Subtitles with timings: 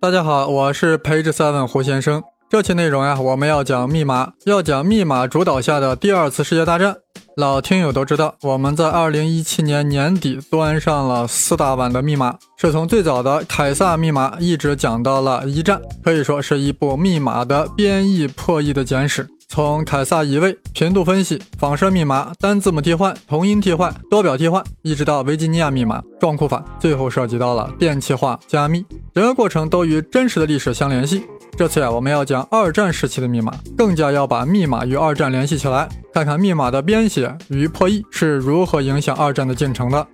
[0.00, 2.22] 大家好，我是 Page Seven 胡先生。
[2.48, 6.96] 这期内容呀，我们要讲密码，要讲密码主导下的第二次世界大战。
[7.36, 19.28] 老听友都知道，我们在二零一七年年底端上了四大碗的密码，是从最早的凯撒密码一直讲到了一战，可以说是一部密码的编译破译的简史。
[19.48, 28.84] 从凯撒移位、频度分析、仿射密码、单字母替换、同音替换、多表替换，一直到维吉尼亚密码、撞库法，最后涉及到了电气化加密，
[29.14, 31.24] 整个过程都与真实的历史相联系。
[31.56, 40.06] 这次呀，我们要讲二战时期的密码，更加要把密码与二战联系起来，看看密码的编写与破译是如何影响二战的进程的。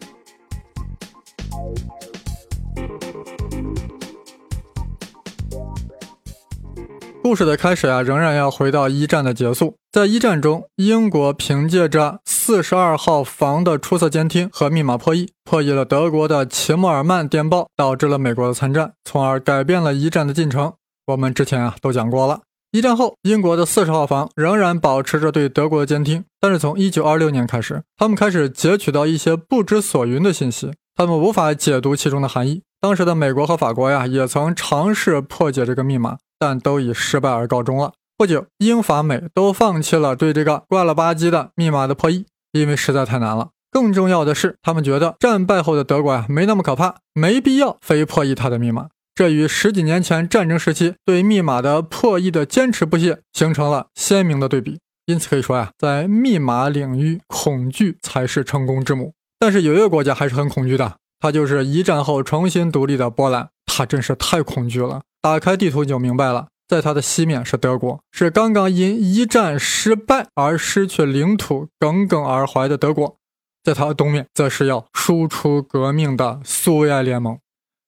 [7.26, 9.78] 故事的开始啊，仍然要回到一战的结束。
[9.90, 20.74] 在一战中，英国凭借着四十二号房的出色监听和密码破译，破译了德国的齐默尔曼电报，导致了美国的参战，从而改变了一战的进程。
[21.06, 22.42] 我们之前啊都讲过了。
[22.72, 32.60] 一战后，英国的四十号房仍然保持着对德国的监听，但是从一九二六年开始，他们开始截取到一些不知所云的信息，他们无法解读其中的含义。
[32.82, 36.18] 当时的美国和法国呀，也曾尝试破解这个密码。
[36.44, 37.94] 但都以失败而告终了。
[38.18, 43.48] 不久，英法美都放弃了对这个怪了吧唧的密码的破译，因为实在太难了。
[43.70, 48.88] 更重要的是，他们觉得战败后的德国啊没那么可怕，没必要非破译它的密码。
[49.14, 54.80] 这与十几年前战争时期对密码的破译的坚持不懈形成了鲜明的对比。
[55.06, 59.14] 因此可以说呀，在密码领域，恐惧才是成功之母。
[59.38, 63.48] 但是有一个国家还是很恐惧的，它就是一战后重新独立的波兰。
[63.76, 65.02] 他真是太恐惧了。
[65.20, 73.16] 打开地图你就明白了，在它的西面是德国，是刚刚因一战失败而失去领土、耿耿而怀的德国；
[73.64, 77.38] 在它的东面，则是要输出革命的苏维埃联盟。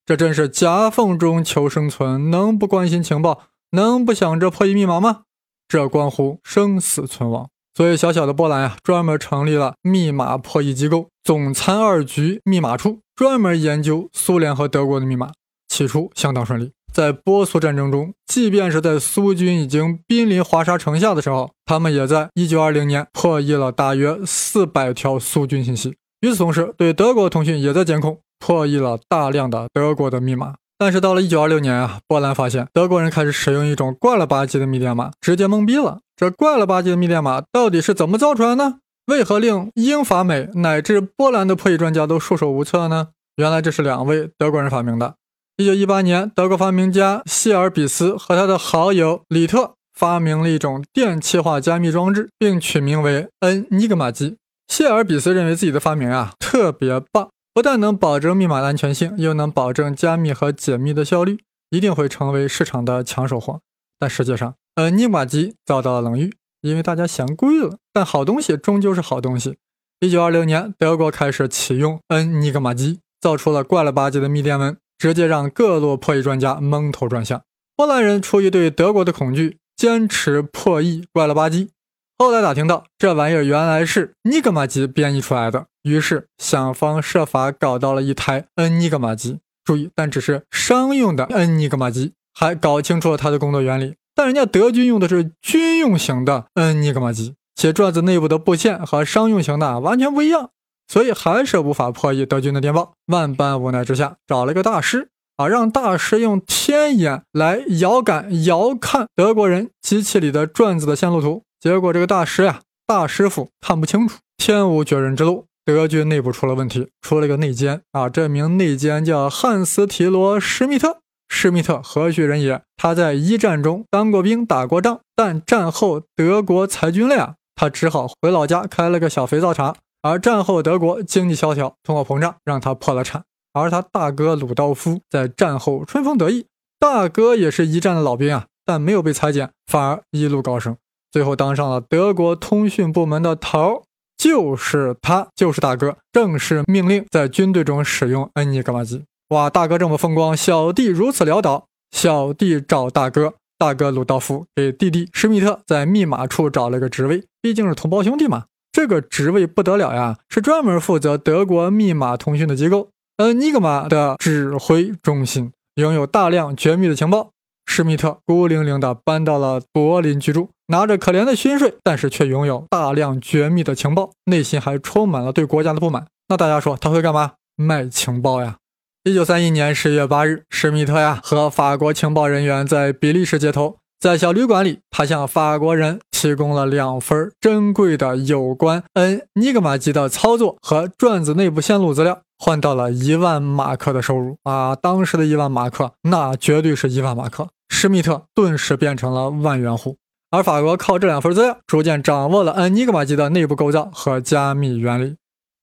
[0.05, 5.21] 这真是夹缝中求生存，能不关心情报，能不想着破译密码吗？
[5.67, 7.49] 这关乎生死存亡。
[7.75, 15.31] 所以，小小的波兰呀，专门成立了密码破译机构——总参二局密码处，专门研究苏联和德国的密码。
[15.77, 16.71] 起初相当顺利。
[16.91, 25.95] 在波苏战争中，即便是在苏军已经濒临华沙城下的时候，他们也在1920年破译了大约400条苏军信息。
[26.21, 30.55] 与此同时，对德国通讯也在监控，破译了大量的德国的密码。
[30.79, 35.99] 但是到了1926年啊，波兰发现德国人开始使用一种怪了吧唧的密电码，直接懵逼了。
[36.15, 38.79] 这怪了吧唧的密电码到底是怎么造出来呢？
[39.05, 43.09] 为何令英法美乃至波兰的破译专家都束手无策呢？
[43.35, 45.13] 原来这是两位德国人发明的。
[45.59, 54.37] 一九一八年，德国发明家谢尔比斯和他的好友里特发明了一种电气化加密装置，并取名为恩尼格玛机。
[54.67, 61.39] 谢尔比斯认为自己的发明啊特别棒，不但能保证密码的安全性，又能保证加密和解密的效率，
[61.71, 63.61] 一定会成为市场的抢手货。
[63.97, 67.77] 但实际上，恩尼格玛机遭到了冷遇，因为大家嫌贵了。
[67.91, 69.57] 但好东西终究是好东西。
[70.01, 74.77] 一九二六年，德国开始启用恩尼格玛机，造出了怪了吧唧的密电文。
[74.97, 77.41] 直接让各路破译专家蒙头转向。
[77.75, 81.69] 波兰人出于对德国的恐惧，坚持破译怪了吧唧。
[82.17, 89.39] 后来打听到这玩意儿原来是尼格玛机编译出来的，于是想方设法搞到了一台恩尼格玛机。
[89.63, 93.95] 注意，但只是商用的恩尼格玛机，还搞清楚了它的工作原理。
[94.15, 100.49] 但人家德军用的是军用型的恩尼格玛机，且转子内部的布线和商用型的完全不一样。
[100.87, 111.43] 所以还是无法破译德军的电报，万般无奈之下，找了个大师啊，让大师用天眼来遥感、遥看德国人机器里的转子的线路图。
[111.59, 115.45] 结果这个大师呀，大师傅看不清楚，天无绝人之路。
[115.65, 118.07] 德军内部出了问题，出了个内奸啊！
[118.07, 120.99] 这名内奸叫汉斯提罗施密特。
[121.27, 122.61] 施密特何许人也？
[122.77, 129.75] 他在一战中当过兵，打过仗，但战后德国裁军了呀，他只好回老家开了个小肥皂厂。
[130.07, 133.23] 而战后德国经济萧条，通货膨胀让他破了产。
[133.51, 136.45] 而他大哥鲁道夫在战后春风得意，
[136.79, 140.77] 大哥也是一战的老兵啊，但没有被裁减，反而一路高升，
[141.11, 143.83] 最后当上了德国通讯部门的头。
[144.17, 149.03] 就是他，就是大哥，正式命令在军队中使用恩尼格玛机。
[149.29, 151.65] 哇，大哥这么风光，小弟如此潦倒。
[151.91, 158.45] 小弟找大哥，大哥鲁道夫给弟弟施密特在密码处找了个职位，毕竟是同胞兄弟嘛。
[158.77, 167.31] 这个职位不得了呀，是专门负责德国密码通讯的机构，恩尼格玛的指挥中心，拥有大量绝密的情报。
[167.65, 176.05] 施密特孤零零地搬到了柏林居住，拿着可怜的薪水，但是却拥有大量绝密的情报，内心还充满了对国家的不满。
[176.27, 177.31] 那大家说他会干嘛？
[177.55, 178.57] 卖情报呀！
[179.05, 194.75] 一九三一年十月八日，施密特呀和法国情报人员在比利时接头，在小旅馆里，他向法国人提供了两份珍贵的有关恩尼格玛机的操作和转子内部线路资料，换到了一万马克的收入啊！
[194.75, 197.49] 当时的一万马克，那绝对是一万马克。
[197.69, 199.97] 施密特顿时变成了万元户，
[200.31, 205.17] 而法国靠这两份资料，逐渐掌握了恩尼格玛机的内部构造和加密原理。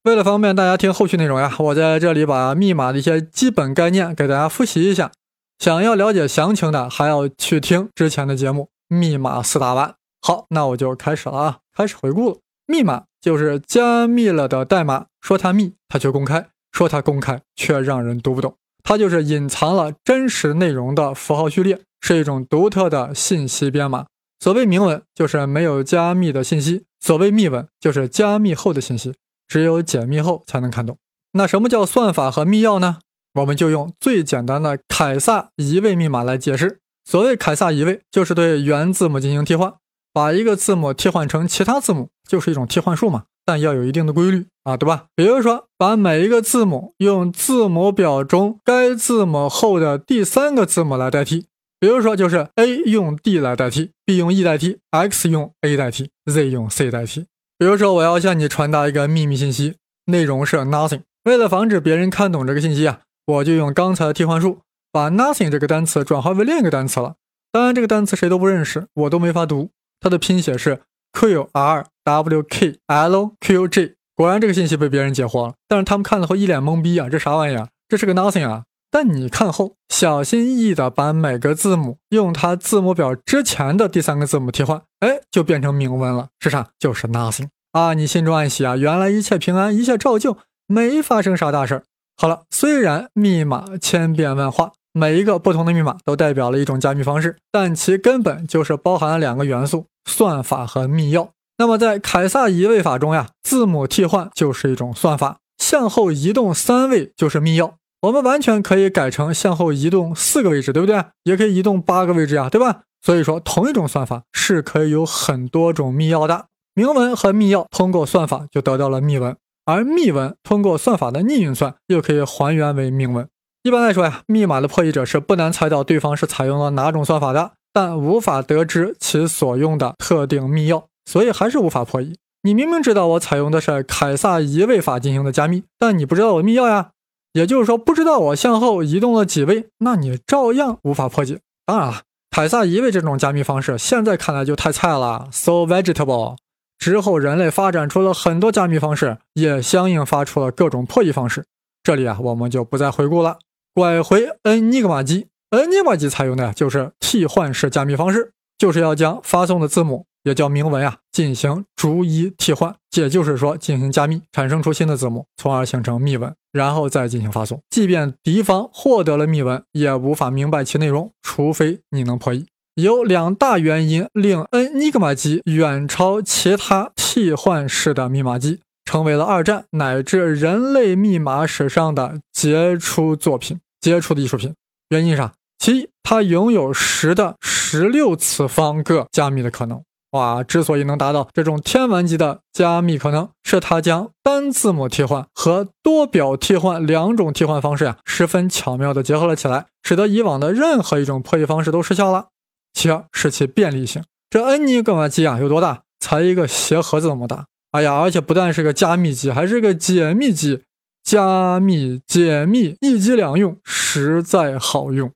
[0.05, 5.11] 为了方便大家听后续内容呀，我在这里把密码的一些基本概念给大家复习一下。
[5.59, 9.89] 想要了解详情的，还要去听之前的节目《密码四大弯》。
[10.27, 12.39] 好，那我就开始了啊，开始回顾了。
[12.67, 18.57] 密码就是加密了的代码，说它密，它却公开；说它公开，却让人读不懂。
[18.83, 24.07] 它就是隐藏了真实内容的符号序列，是一种独特的信息编码。
[24.41, 29.13] 所谓明文，就是没有加密的信息；所谓密文，就是加密后的信息。
[29.47, 30.97] 只有解密后才能看懂。
[31.33, 32.97] 那什么叫算法和密钥呢？
[33.35, 36.81] 我们就用最简单的凯撒移位密码来解释。
[37.05, 39.75] 所谓凯撒移位，就是对元字母进行替换，
[40.15, 43.25] 把一个字母替换成其他字母，就是一种替换术嘛。
[43.45, 45.07] 但要有一定的规律啊，对吧？
[45.15, 51.47] 比如说，把每一个字母用字母表中该字母后的第三个字母来代替。
[51.79, 57.27] 比如说，就是 A 用 D 来代替，B 用 E 代替，X 用 A 代替，Z 用 C 代替。
[57.59, 59.75] 比如说，我要向你传达一个秘密信息，
[60.07, 61.03] 内容是 nothing。
[61.25, 67.17] 为了防止别人看懂这个信息啊，我就用刚才的替换术，把 nothing 这个单词转化为另一个单词了。
[67.53, 69.69] 当然，这个单词谁都不认识，我都没法读。
[70.05, 70.83] 它的拼写是
[71.15, 73.95] q r w k l q j。
[74.15, 75.55] 果然，这个信息被别人解惑了。
[75.67, 77.69] 但是他们看了后一脸懵逼啊，这啥玩意儿？
[77.89, 78.65] 这是个 nothing 啊！
[78.91, 86.29] 但你看后，小心翼翼地把每个字母用它字母表之前的第三个字母替换，哎，就变成明文了。
[86.39, 86.69] 是啥？
[86.79, 87.95] 就是 nothing 啊！
[87.95, 90.37] 你心中暗喜啊，原来一切平安，一切照旧，
[90.67, 91.85] 没发生啥大事儿。
[92.19, 101.29] 好了，虽然密码千变万化，每一个不同的密码都代表了一种加密方式，但其根本就是包含了两个元素：算法和密钥。
[101.59, 107.75] 那么在凯撒移位法中呀，字母替换就是一种算法，向后移动三位就是密钥。
[108.03, 111.03] 我们完全可以改成向后移动四个位置，对不对？
[111.23, 112.83] 也可以移动八个位置呀，对吧？
[113.01, 116.47] 所以说，同一种算法是可以有很多种密钥的。
[116.75, 123.29] 明文和密钥通过算法就得到了密文，而密文通过算法的逆运算又可以还原为明文。
[123.63, 132.17] 一般来说呀，密码的破译者是不难猜到对方是采用了哪种算法的，但无法得知其所用的特定密钥，所以还是无法破译。
[132.43, 136.91] 你明明知道我采用的是凯撒移位法进行的加密，但你不知道我的密钥呀。
[137.33, 141.41] 也就是说，不知道我向后移动了几位，那你照样无法破解。
[141.67, 146.37] 当然了，凯撒移位这种加密方式，现在看来就太菜了，so vegetable。
[146.79, 151.45] 之后人类发展出了很多加密方式，也相应发出了各种破译方式。
[151.83, 153.39] 这里啊，我们就不再回顾了。
[153.75, 155.27] 拐回恩尼格玛机，
[155.57, 160.07] 恩尼格玛机采用的就是替换式加密方式，就是要将发送的字母。
[160.25, 167.61] 也叫明文呀，进行逐一替换，也就是说进行加密，产生出新的字母，从而形成密文，然后再进行发送。
[167.69, 172.47] 即便敌方获得了密文，也无法明白其内容，除非你能破译。
[172.77, 184.55] 有两大原因令恩尼格玛机远超其他替换式的密码机，成为了二战乃至人类密码史上的杰出作品、杰出的艺术品。
[184.89, 185.35] 原因啥？
[185.65, 189.83] 其一，它拥有十的十六次方个加密的可能。
[190.11, 202.27] 哇，之所以能达到这种天文级的加密可能，是它将单字母替换和多表替换两种替换方式呀，十分巧妙地结合了起来，使得以往的任何一种破译方式都失效了。
[202.75, 205.81] 其二是其便利性，这恩尼格玛机啊有多大？
[205.99, 207.47] 才一个鞋盒子那么大。
[207.71, 210.61] 哎呀，而且不但是个加密机，还是个解密机，
[211.03, 215.11] 加密解密一机两用，实在好用。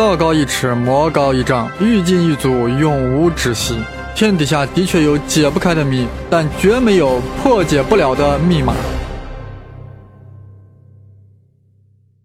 [0.00, 3.78] 道高一尺，魔高一丈，欲进一阻，永无止息。
[4.14, 8.74] 天底下的确有解不开的谜，但绝没有破解不了的密码。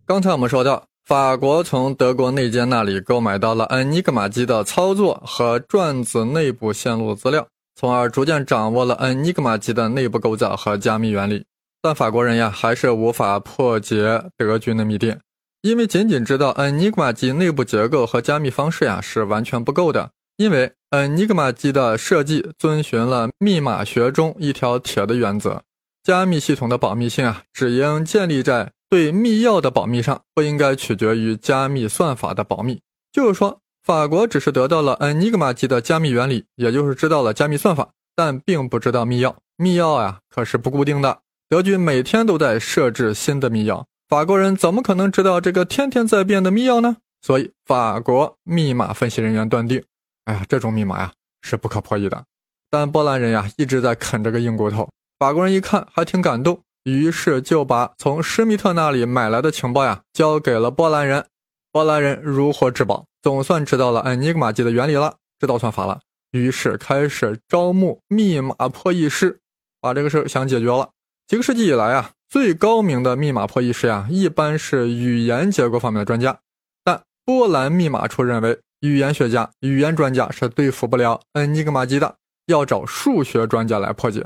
[0.05, 11.46] 刚才我们说到，法国从德国内奸那里购买到了恩尼格玛机的操作和转子内部线路资料，从而逐渐掌握了恩尼格玛机的内部构造和加密原理。
[11.86, 15.20] 但法国人呀，还是无法破解德军的密电。
[15.62, 25.62] 因为仅仅知道 Enigma 机内部结构和加密方式呀是完全不够的，因为 Enigma 机的设计遵循了密码学中一条铁的原则：
[26.04, 32.82] 加密系统的保密性啊只应建立在对密钥的保密上，不应该取决于加密算法的保密。
[33.12, 39.36] 就是说，法国只是得到了 Enigma 机的加密原理，也就是知道了加密算法，但并不知道密钥。
[39.58, 46.98] 密钥呀可是不固定的，德军每天都在设置新的密钥，法国人怎么可能知道这个天天在变的密钥呢？
[47.22, 49.84] 所以，法国密码分析人员断定，
[50.25, 51.12] 哎呀，这种密码呀
[51.44, 52.24] 是不可破译的。
[52.72, 54.90] 但波兰人呀一直在啃这个硬骨头。
[55.20, 61.24] 法国人一看还挺感动，于是就把从施密特那里买来的情报呀交给了波兰人。
[61.72, 66.00] 波兰人如获至宝，总算知道了恩尼格玛机的原理了，知道算法了，
[66.32, 69.40] 于是开始招募密码破译师，
[69.80, 70.90] 把这个事儿想解决了。
[71.27, 76.38] 几个世纪以来啊，最高明的密码破译师呀，一般是语言结构方面的专家。
[76.84, 82.15] 但波兰密码处认为，语言学家、语言专家是对付不了恩尼格玛机的，
[82.46, 84.24] 要找数学专家来破解。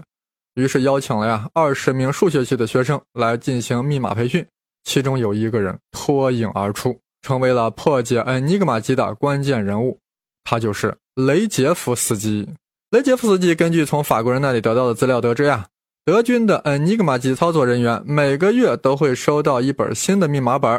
[0.56, 4.46] 于是邀请了呀二十名数学系的学生来进行密码培训，
[4.84, 9.98] 其中有一个人脱颖而出，成为了破解恩尼格玛机的关键人物，
[10.44, 12.50] 他就是雷杰夫斯基。
[12.90, 15.68] 雷杰夫斯基根据从法国人那里得到的资料得知呀。
[16.10, 20.72] 德军的恩尼格玛机操作人员每个月都会收到一本新的密码本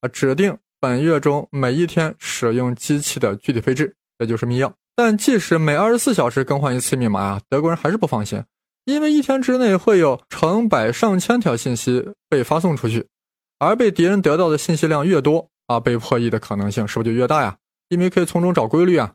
[0.00, 4.72] 啊，指定本月中每一天使用机器的具体配置，也就是密钥。
[4.96, 8.42] 但即使每二十四小时更换一次密码啊，德国人还是不放心，
[8.86, 13.06] 因为一天之内会有成百上千条信息被发送出去，
[13.58, 17.54] 而被敌人得到的信息量越多啊，被破译的可能性是不是就越大呀？
[17.90, 19.12] 因为可以从中找规律啊。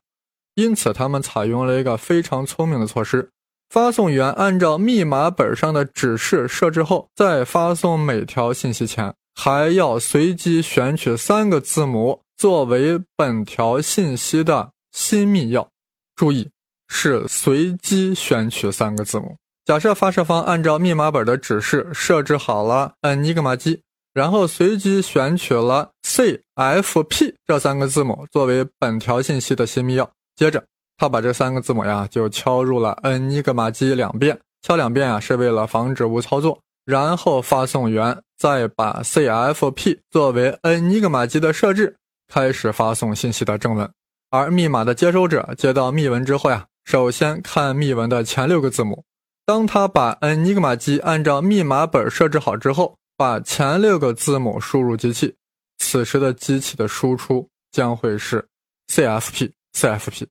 [0.54, 3.32] 因此，他们采用了一个非常聪明的措施。
[3.70, 15.68] 发送员按照密码本上的指示设置后，在发送每条信息前，还要随机选取三个字母作为本条信息的新密钥。
[16.16, 16.50] 注意，
[16.88, 19.36] 是随机选取三个字母。
[19.66, 23.82] 假设发射方按照密码本的指示设置好了恩尼格玛机，
[24.14, 30.64] 然后随机选取了 C、F、P 这三个字母作为本条信息的新密钥，接着。
[30.98, 36.60] 他把这三个字母呀，就敲入了恩尼格玛机两遍，敲两遍啊，是为了防止误操作。
[36.86, 41.96] 然后发送员再把 CFP 作为恩尼格玛机的设置，
[42.32, 43.90] 开始发送信息的正文。
[44.30, 49.04] 而密码的接收者接到密文之后呀，首先看密文的前六个字母。
[49.48, 55.36] 当他把恩尼格玛机按照密码本设置好之后，把前六个字母输入机器，
[55.80, 58.48] 此时的机器的输出将会是
[58.94, 60.28] CFP，CFP。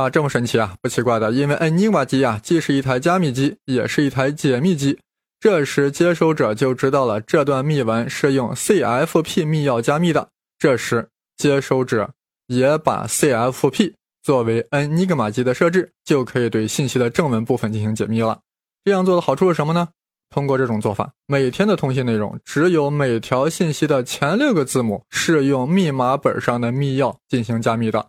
[0.00, 0.74] 啊，这么神奇啊！
[0.80, 4.98] 不奇怪的，因为恩尼瓦机啊，既是一台加密机，也是一台解密机。
[5.38, 10.28] 这时接收者就知道了这段密文是用 CFP 密钥加密的。
[10.58, 12.10] 这时接收者
[12.46, 13.92] 也把 CFP
[14.22, 18.40] 作为恩尼格玛机的设置，就可以对信息的正文部分进行解密了。
[18.84, 19.88] 这样做的好处是什么呢？
[20.30, 28.06] 通过这种做法，每天的通信内容只有每条信息的前六个字母是用密码本上的密钥进行加密的。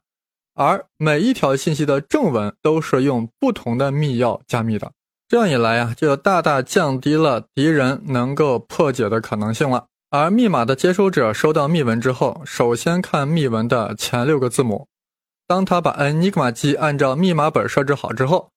[0.54, 4.92] 而每一条信息的正文都是用不同的密钥加密的，
[5.28, 9.86] 这样一来呀，就大大降低了敌人能够破解的可能性了。
[10.10, 14.88] 而密码的接收者收到密文之后，首先看密文的前六个字母。
[15.48, 18.50] 当他把 Enigma 机按照密码本设置好之后，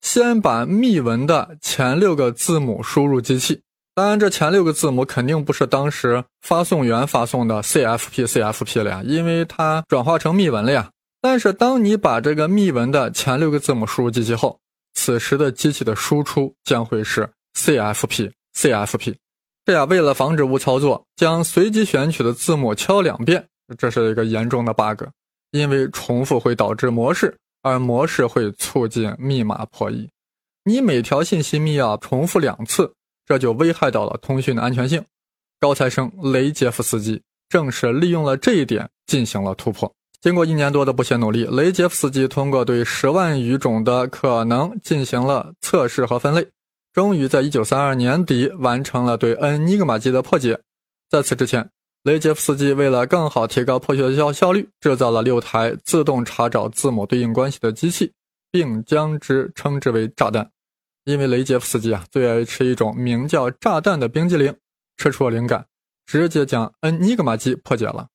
[0.00, 3.60] 先把密文的前六个字母输入机器。
[3.94, 10.90] 当然，这前六个字母肯定不是当时发送员发送的 CFP CFP 了呀，因为它转化成密文了呀。
[11.24, 14.60] 但是，当你把这个密文的前六个字母输入机器后，
[14.92, 19.14] 此时的机器的输出将会是 CFP CFP。
[19.64, 25.04] 这样，为了防止误操作，将随机选取的字母敲两遍，这是一个严重的 bug，
[25.52, 30.06] 因为重复会导致模式，而模式会促进密码破译。
[30.64, 32.92] 你每条信息密钥重复两次，
[33.24, 35.02] 这就危害到了通讯的安全性。
[35.58, 39.90] 高材生雷杰夫斯基正是利用了这一点进行了突破。
[40.24, 46.48] 经过一年多的不懈努力，雷杰夫斯基通过对十万余种的可能进行了测试和分类，
[46.94, 50.58] 终于在一九三二年底完成了对恩尼格玛机的破解。
[51.10, 51.68] 在此之前，
[52.04, 58.10] 雷杰夫斯基为了更好提高破学校效率，制造了六台自动查找字母对应关系的机器，
[58.50, 60.50] 并将之称之为炸弹。
[61.04, 64.56] 因为雷杰夫斯基啊最爱吃一种名叫炸弹的冰激凌，
[64.96, 65.66] 吃出了灵感，
[66.06, 68.06] 直接将恩尼格玛机破解了。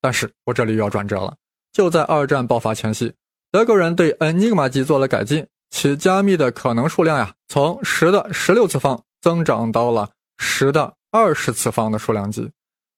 [0.00, 1.34] 但是我这里又要转折了。
[1.72, 3.12] 就在二战爆发前夕，
[3.52, 12.50] 德国人对恩尼格玛机做了改进，其加密的可能数量呀，从十的十六次方增长到了十的二十次方的数量级。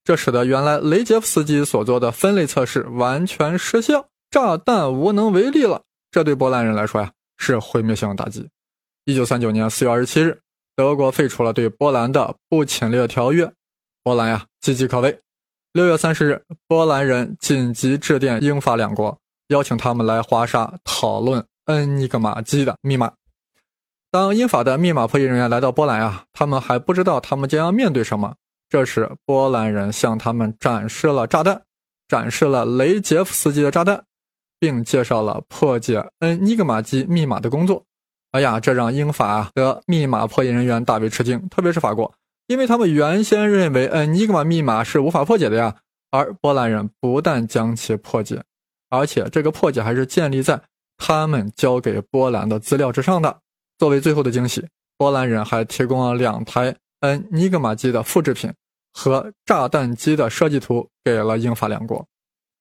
[0.02, 5.82] 这使得原来雷杰夫斯基所做的分类测试完全失效，炸弹无能为力了。
[6.10, 8.48] 这对波兰人来说呀，是毁灭性的打击。
[9.04, 10.40] 一九三九年四月二十七日，
[10.74, 13.52] 德国废除了对波兰的不侵略条约，
[14.02, 15.20] 波兰呀岌岌可危。
[15.72, 19.16] 六月三十日，波兰人紧急致电英法两国，
[19.48, 23.12] 邀请他们来华沙讨论恩尼格玛机的密码。
[24.10, 28.34] 当英法的密码破译人员来到波兰啊，他们还不知道他们将要面对什么。
[28.68, 31.62] 这时，波兰人向他们展示了炸弹，
[32.08, 34.02] 展示了雷杰夫斯基的炸弹，
[34.58, 37.84] 并介绍了破解恩尼格玛机密码的工作。
[38.32, 42.12] 哎呀，这让英法的密码破译人员大为吃惊，特别是法国，
[42.50, 45.76] 因为他们原先认为恩尼格玛密码是无法破解的呀。
[46.10, 48.42] 而波兰人不但将其破解，
[48.88, 50.60] 而且这个破解还是建立在
[50.96, 53.38] 他们交给波兰的资料之上的。
[53.78, 54.66] 作为最后的惊喜，
[54.98, 58.52] 波兰人还提供了两台恩尼格玛机的复制品
[58.92, 62.04] 和炸弹机的设计图给了英法两国。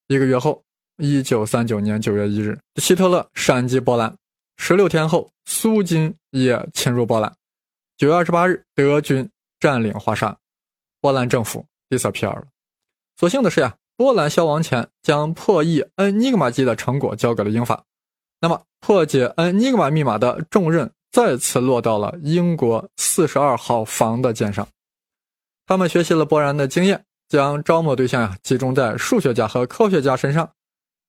[0.07, 0.61] 一个月后，
[0.97, 4.15] 一九三九年九月一日，希特勒闪击波兰。
[4.57, 7.33] 十六天后，苏军也侵入波兰。
[7.97, 9.27] 九月二十八日，德军
[9.59, 10.37] 占领华沙，
[11.01, 12.47] 波兰政府 disappear 了。
[13.17, 17.83] 所幸的是呀，波兰消亡前将破译恩尼格玛机的成果交给了英法，
[18.39, 24.67] 那么破解恩尼格玛密码的重任再次落到了英国四十二号房的肩上。
[25.65, 30.49] 他们学习了波兰的经验，将招募对象呀集中在数学家和科学家身上。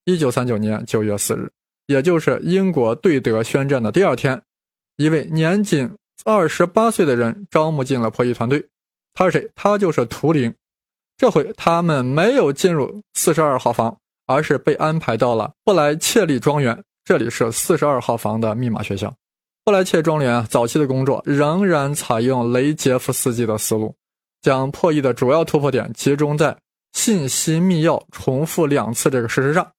[0.05, 1.53] 一九三九年九月四日，
[1.87, 4.43] 也就是英国对德宣战的第二天，
[4.97, 8.67] 一位年仅二十八岁的人招募进了破译团队。
[9.15, 9.51] 他是谁？
[9.55, 10.55] 他就是图灵。
[11.17, 13.97] 这回他们没有进入四十二号房，
[14.27, 16.83] 而是被安排到了布莱切利庄园。
[17.05, 19.13] 这里是四十二号房的密码学校。
[19.65, 23.95] 布莱切庄园啊，早期的工作仍然采用雷杰夫斯基的思路，
[24.41, 26.57] 将破译的主要突破点集中在
[26.93, 29.73] 信息密钥重复两次这个事实上。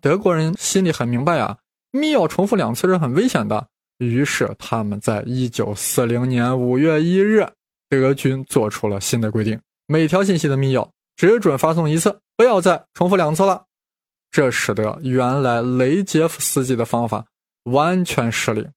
[0.00, 1.58] 德国人心里很明白啊，
[1.92, 3.68] 密钥重复两次是很危险的。
[4.04, 7.46] 于是他们在一九四零年五月一日，
[7.88, 9.60] 德军做出了新的规定。
[9.86, 13.64] 每条信息的密钥只准发送一次，不要再重复两次了。
[14.30, 17.24] 这使得原来雷杰夫斯基的方法
[17.64, 18.68] 完全失灵。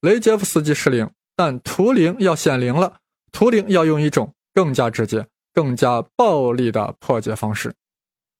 [0.00, 2.96] 雷杰夫斯基失灵，但图灵要显灵了。
[3.32, 7.72] 图灵要用一种更加直接、更加暴力的破解方式。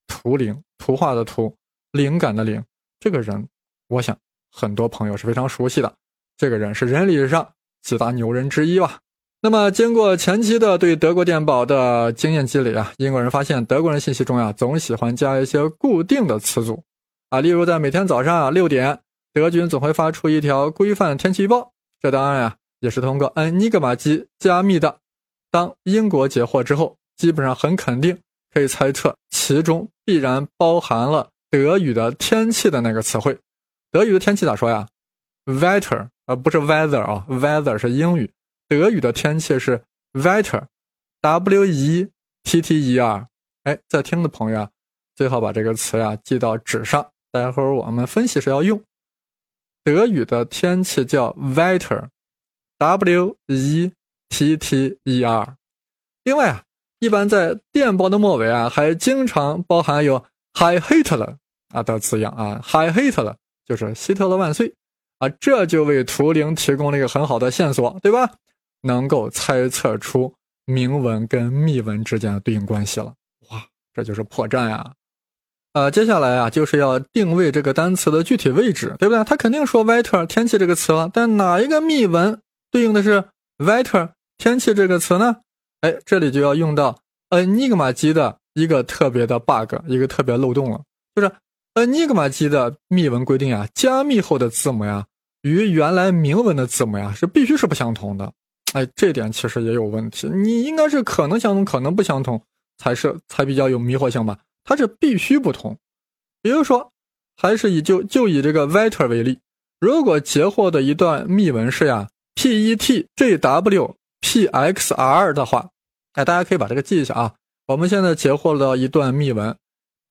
[0.06, 1.54] 图灵，图画的图，
[1.92, 2.62] 灵感的灵。
[3.00, 3.48] 这个人，
[3.88, 4.16] 我想
[4.50, 5.94] 很多朋友是非常熟悉的。
[6.38, 7.46] 这个人是人类史上
[7.82, 9.00] 几大牛人之一吧。
[9.40, 16.82] 那么，经过前期的对德国电报的经验积累啊，英国人发现德国人信息中啊，总喜欢加一些固定的词组
[17.30, 18.98] 啊，例如在每天早上啊六点，
[19.32, 24.98] 德军总会发出一条规范天气预报，这当然呀，也是通过恩尼格玛机加密的。
[25.50, 28.18] 当英国截获之后，基本上很肯定
[28.52, 33.38] 可以猜测其中必然包含了德语的天气的那个词汇。
[33.92, 34.88] 德语的天气咋说呀
[35.46, 38.30] ？Weather，而不是 weather 啊，weather 是英语。
[38.68, 42.08] 德语的天气是 Wetter，W E
[42.44, 43.26] T T E R。
[43.64, 44.70] 哎，在听的朋友啊，
[45.16, 48.84] 最好把这个词呀记到纸上，待会儿我们分析时要用。
[49.82, 53.92] 德语的天气叫 Wetter，W E
[54.28, 55.56] T T E R。
[56.24, 56.62] 另外啊，
[56.98, 61.38] 一般在电报的末尾啊，还经常包含有 Hi Hitler
[61.70, 64.74] 啊的字样啊，Hi Hitler 就是希特勒万岁
[65.18, 68.30] 啊，这就为图灵提供了一个很好的线索，对吧？
[68.82, 70.32] 能够猜测出
[70.64, 73.12] 明文跟密文之间的对应关系了，
[73.50, 74.92] 哇，这就是破绽呀！
[75.72, 79.24] 呃，接下来啊，就是要定位这个单词的具体位置，对不对？
[79.24, 83.24] 他肯定说 weather 天气这个词了，但哪一个密文对应的是
[83.58, 85.36] weather 天气这个词呢？
[85.80, 86.98] 哎，这里就要用到
[87.30, 90.80] Enigma 机的一个特别的 bug，一个特别漏洞了，
[91.14, 91.30] 就是
[91.74, 95.06] Enigma 机的密文规定啊，加密后的字母呀，
[95.42, 98.32] 与原来明文的字母呀，是必须是不相同的。
[98.72, 100.28] 哎，这点其实也有问题。
[100.28, 102.42] 你应该是可能相同，可能不相同，
[102.76, 104.38] 才是才比较有迷惑性吧？
[104.64, 105.76] 它是必须不同。
[106.42, 106.92] 比如说，
[107.36, 109.38] 还是以就就以这个 Vetter 为例，
[109.80, 115.70] 如果截获的一段密文是呀 P E T J W P X R 的话，
[116.12, 117.34] 哎，大家可以把这个记一下啊。
[117.68, 119.56] 我们现在截获了一段密文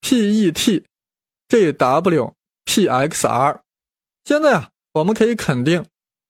[0.01, 0.83] P E T
[1.49, 2.33] J W
[2.65, 3.61] P X R，
[4.25, 5.85] 现在啊，我们可以肯定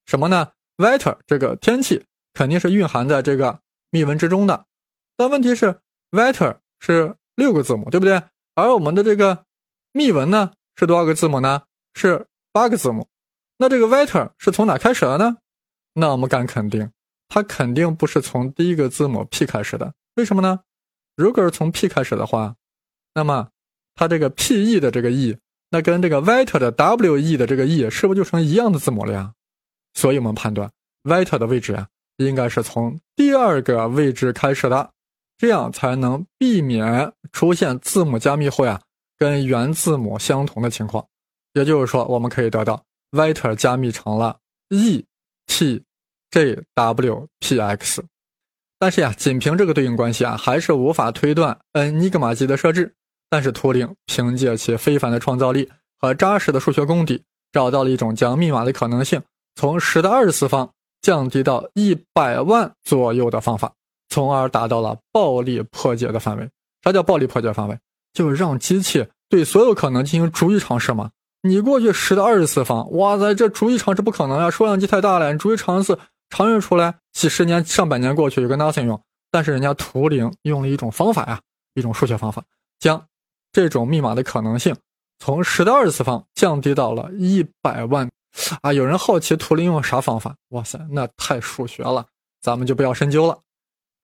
[0.06, 2.06] 什么呢？Wetter 这个天气。
[2.34, 4.68] 肯定是蕴含在这个密文之中的，
[5.16, 5.80] 但问题是
[6.12, 8.22] ，wetter 是六个字母，对不对？
[8.54, 9.44] 而我们的这个
[9.92, 11.64] 密文呢，是多少个字母呢？
[11.96, 13.08] 是八个字母。
[13.58, 15.38] 那这个 wetter 是从哪开始的呢？
[15.94, 16.92] 那我们敢肯定，
[17.28, 19.96] 它肯定不是从第一个字母 P 开始的。
[20.14, 20.60] 为什么呢？
[21.16, 22.56] 如果是从 P 开始的话，
[23.16, 23.50] 那么
[23.98, 25.36] 它这个 P E 的这个 E，
[25.70, 29.34] 那跟这个 wetter 的 W E 的这个 E 是不是就成一样的字母了呀？
[29.94, 30.72] 所以我们判断
[31.04, 31.86] wt 的位置呀。
[32.18, 34.90] 应该是从第二个位置开始的，
[35.38, 38.82] 这样才能避免出现字母加密后呀
[39.20, 41.06] 跟原字母相同的情况。
[41.54, 44.36] 也就是说，我们可以得到 wt 加密成了
[44.70, 45.06] e
[45.46, 45.84] T
[46.32, 48.04] J W P X。
[48.80, 52.96] 但是呀，仅凭这个对应关系啊，还是无法推断 N 尼格玛机的设置。
[53.30, 59.22] 但是图灵凭借其非凡的创造力和扎实的数学功底，找到了一种将密码的可能性
[59.56, 60.70] 从十的二十次方
[61.02, 63.74] 降低到一百万左右的方法，
[64.10, 66.50] 从而达到了暴力破解的范围。
[66.84, 67.78] 啥叫暴力破解范围？
[68.14, 71.12] 就是让机器对所有可能进行逐一尝试嘛。
[71.42, 75.98] 你过去十的二十次方，哇塞，这逐一尝试不可能呀，数量级太大了，你逐一尝试。
[76.30, 79.00] 尝试出来，几十年、上百年过去，有个 nothing 用。
[79.32, 81.40] 但是人家图灵用了一种方法呀，
[81.74, 82.44] 一种数学方法，
[82.80, 83.02] 将
[83.58, 84.76] 这种密码的可能性
[85.18, 88.08] 从十的二次方降低到了一百万。
[88.62, 90.36] 啊，有人好奇图灵用啥方法？
[90.50, 92.06] 哇塞，那太数学了，
[92.40, 93.40] 咱们就不要深究了。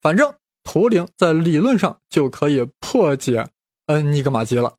[0.02, 3.46] 反正图灵在理论上就可以破解
[3.86, 4.74] 恩尼格玛机了，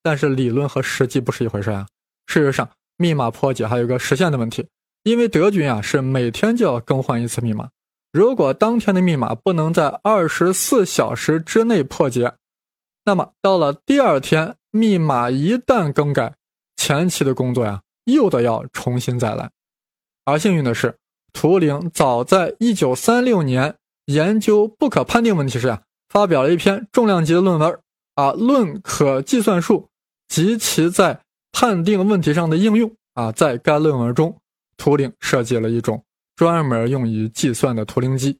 [0.00, 1.88] 但是理论和实际不是一回事啊。
[2.28, 4.64] 事实上，密码破解还有个实现的问题。
[5.02, 7.68] 因为德军啊是每天就要更换一次密码，
[8.12, 12.32] 如果当天的密码不能在二十四小时之内破解，
[13.10, 16.36] 那么到了第二天，密码一旦更改，
[16.76, 19.50] 前期的工作呀又得要重新再来。
[20.24, 20.96] 而幸运的是，
[21.32, 27.80] 图灵早在一九三六年研究不可判定问题时啊，发表了一篇重量级的论文
[28.14, 29.88] 啊，论可计算数
[30.28, 31.20] 及其在
[31.50, 34.38] 判定问题上的应用啊，在该论文中。
[34.76, 36.04] 图灵设计了一种
[36.36, 38.38] 专门用于计算的图灵机，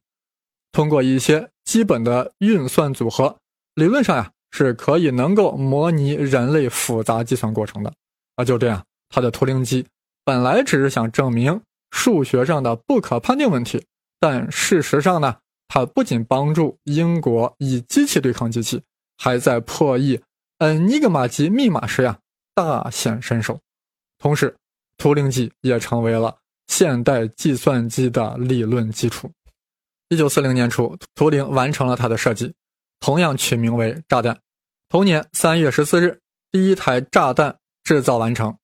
[0.70, 3.36] 通过一些基本的运算组合，
[3.74, 7.92] 理论上呀是可以能够模拟人类复杂计算过程的。
[8.36, 9.86] 啊，就这样，他的图灵机
[10.24, 11.60] 本来只是想证明
[11.90, 13.84] 数学上的不可判定问题，
[14.18, 15.36] 但事实上呢，
[15.68, 18.82] 它不仅帮助英国以机器对抗机器，
[19.18, 20.20] 还在破译
[20.58, 22.18] 恩尼格玛级密码时呀
[22.54, 23.60] 大显身手，
[24.18, 24.54] 同时。
[24.98, 26.36] 图灵机也成为了
[26.66, 29.30] 现代计算机的理论基础。
[30.10, 32.52] 一九四零年初，图灵完成了他的设计，
[33.00, 34.38] 同样取名为炸弹。
[34.88, 36.20] 同年三月十四日，
[36.52, 38.54] 第一台炸弹制造完成。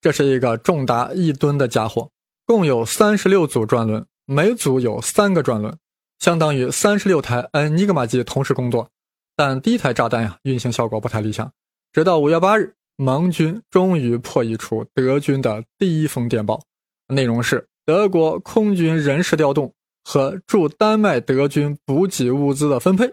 [0.00, 2.10] 这是一个重达一吨的家伙，
[2.46, 5.76] 共有三十六组转轮，每组有三个转轮，
[6.18, 8.88] 相当于三十六台恩尼格玛机同时工作。
[9.36, 11.52] 但第一台炸弹呀，运行效果不太理想。
[11.92, 12.74] 直到五月八日。
[12.96, 16.60] 盟军终于破译出德军的第一封电报，
[17.08, 19.72] 内容是德国空军人事调动
[20.04, 23.12] 和驻丹麦德军补给物资的分配。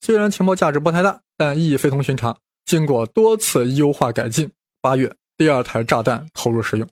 [0.00, 2.36] 虽然情报价值不太大，但意义非同寻常。
[2.64, 6.88] 经过多次优化改进，八月第二台炸弹投入使用，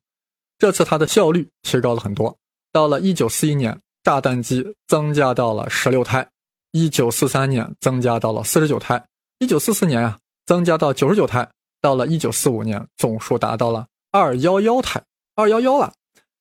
[0.58, 2.36] 这次它的效率提高了很多。
[2.72, 6.28] 到了1941年，炸弹机增加到了16台
[6.72, 9.06] ；1943年增加到了49台
[9.38, 11.48] ；1944年啊，增加到99台。
[11.80, 15.00] 到了一九四五年，总数达到了二幺幺台，
[15.36, 15.92] 二幺幺了。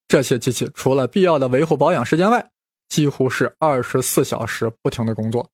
[0.07, 2.49] 这些机器除了必要的维护保养时间外，
[2.89, 5.47] 几乎是二十四小时不停的工作。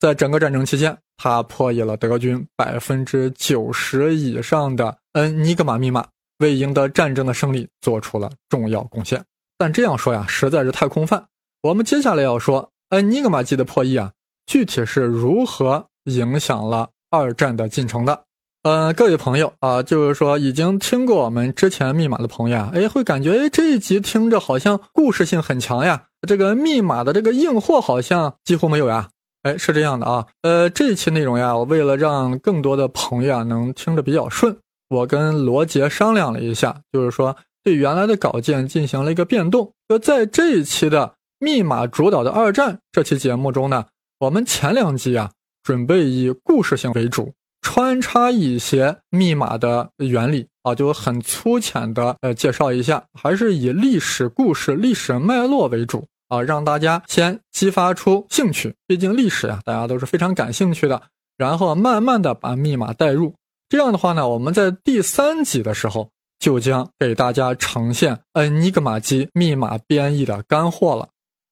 [0.00, 6.06] 在整个战争期间，他破译了德军百分之九十以上的恩尼格玛密码，
[6.38, 9.22] 为赢得战争的胜利做出了重要贡献。
[9.58, 11.22] 但这样说呀，实在是太空泛。
[11.62, 14.10] 我们接下来要说恩尼格玛机的破译啊，
[14.46, 18.24] 具体是如何影响了二战的进程的。
[18.62, 29.10] 呃，各位朋友啊，就是说已经听过我们之前密码的朋友啊，哎，会感觉哎这一集听着好像故事性很强呀，这个密码的这个硬货好像几乎没有呀，
[29.42, 34.56] 哎，是这样的啊，呃，这一期内容呀，我为了让更多的朋友啊能听着比较顺，
[34.88, 43.86] 我跟罗杰商量了一下，就是说对原来的稿件进行了一个变动，就在这一期的密码主导的二战这期节目中呢，
[44.18, 45.30] 我们前两集啊
[45.62, 47.32] 准备以故事性为主。
[47.62, 58.74] 穿插一些密码的原理啊，就很粗浅的呃介绍一下，还是以历史故事、历史脉络为主啊，让大家先激发出兴趣。
[58.86, 61.02] 毕竟历史呀，大家都是非常感兴趣的。
[61.36, 63.34] 然后慢慢的把密码带入，
[63.68, 71.08] 这样的话呢，我们在第三集的时候就将给大家呈现恩尼格玛机密码编译的干货了。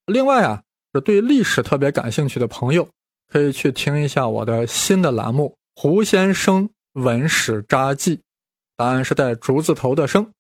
[0.07, 0.63] 另外啊，
[0.95, 2.89] 是对历史特别感兴趣的朋友，
[3.33, 5.57] 可以去听一下我的新的栏目。
[5.75, 8.21] 胡先生文史札记，
[8.77, 10.33] 答案是带竹字头的“生”。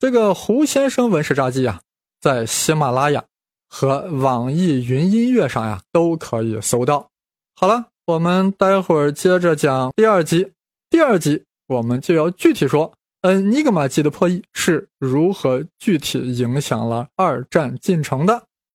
[0.00, 1.80] 这个胡先生文史札记啊，
[2.20, 3.24] 在喜马拉雅
[3.68, 7.08] 和网易云音乐上呀都可以搜到。
[7.54, 10.52] 好了，我们待会儿接着讲第二集。
[10.90, 18.44] 第二集我们就要具体说，恩尼格玛机的破译是如何具体影响了二战进程的。